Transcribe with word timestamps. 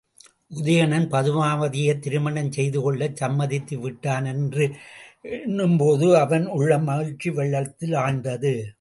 உதயணன் 0.51 1.05
பதுமாபதியைத் 1.11 2.01
திருமணம் 2.01 2.51
செய்து 2.51 2.79
கொள்ளச் 2.81 3.19
சம்மதித்துவிட்டான் 3.21 4.25
என்று 4.25 4.65
எண்ணும் 5.37 5.77
போதே 5.77 6.11
அவனுள்ளம் 6.19 6.83
மகிழ்ச்சி 6.83 7.29
வெள்ளத்தில் 7.31 7.95
ஆழ்ந்தது! 7.95 8.53